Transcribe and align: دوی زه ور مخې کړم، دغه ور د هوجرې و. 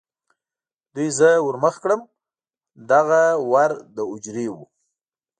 دوی 0.93 1.07
زه 1.17 1.29
ور 1.45 1.55
مخې 1.63 1.79
کړم، 1.83 2.01
دغه 2.91 3.21
ور 3.51 3.71
د 3.95 3.97
هوجرې 4.09 4.47
و. 4.53 4.57